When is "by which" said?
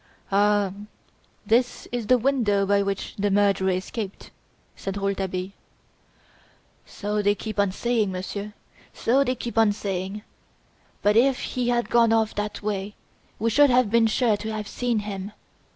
2.65-3.13